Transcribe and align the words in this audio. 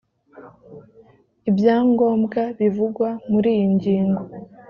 ibyangombwa 1.49 2.41
bivugwa 2.59 3.09
muri 3.31 3.47
iyi 3.55 3.67
ngingo 3.75 4.23